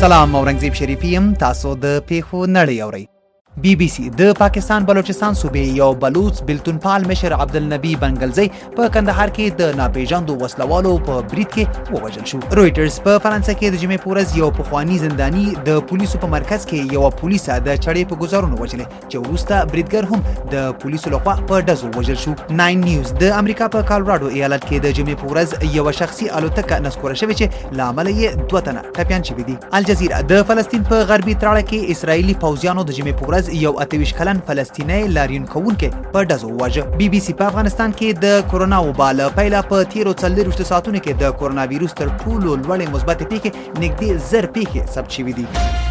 [0.00, 3.02] سلام اورنګزیب شریفی يم تاسو د پیښو نړۍ اورئ
[3.62, 8.44] بي بي سي د پاکستان بلوچستان صوبې یو بلوچ بلتون پال مشر عبدالنبی بنگلزی
[8.76, 13.74] په کندهار کې د ناپیژاندو وسلوالو په برید کې ووژل شو رويټرز په فرانسه کې
[13.74, 18.14] د جمعې پورز یو پخوانی زندانی د پولیسو په مرکز کې یو پولیس د چړې
[18.14, 22.70] په گزارونو وژل چې وروسته بریدګر هم د پولیسو لخوا په ډزو وژل شو 9
[22.86, 27.36] نیوز د امریکا په کالراډو ایالت کې د جمعې پورز یو شخصي الوتکه نسکوره شوې
[27.42, 31.98] چې لامل یې دوه تنه ټپیان شوي دي الجزیره د فلسطین په غربي تراړه کې
[31.98, 37.08] اسرایلی پوځیانو د جمعې پورز یو اتویش کلن فلسطینی لارین کوونکې په ډزو وواژه بي
[37.14, 41.22] بي سي په افغانستان کې د کرونا وبا له پیله په تیرو څلرویشتو ساعتونو کې
[41.24, 45.88] د کرونا ویروس تر ټولو لوړې مثبتې پیښې نږدې زر پیښې ثبت شوي دي